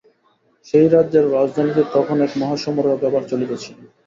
[0.67, 3.77] সেই রাজ্যের রাজধানীতে তখন এক মহাসমারোহ-ব্যাপার চলিতেছিল।